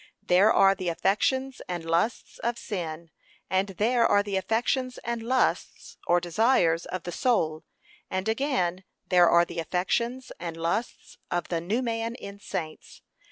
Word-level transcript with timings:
There 0.23 0.51
are 0.51 0.73
the 0.73 0.89
affections 0.89 1.61
and 1.67 1.85
lusts 1.85 2.39
of 2.39 2.57
sin; 2.57 3.11
and 3.51 3.67
there 3.67 4.03
are 4.03 4.23
the 4.23 4.35
affections 4.35 4.97
and 5.03 5.21
lusts, 5.21 5.99
or 6.07 6.19
desires 6.19 6.87
of 6.87 7.03
the 7.03 7.11
soul; 7.11 7.65
and 8.09 8.27
again, 8.27 8.83
there 9.09 9.29
are 9.29 9.45
the 9.45 9.59
affections 9.59 10.31
and 10.39 10.57
lusts 10.57 11.19
of 11.29 11.49
the 11.49 11.61
new 11.61 11.83
man 11.83 12.15
in 12.15 12.39
saints. 12.39 13.03